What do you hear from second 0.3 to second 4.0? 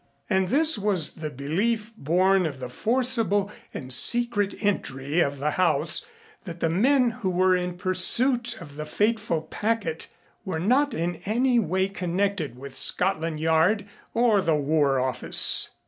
And this was the belief born of the forcible and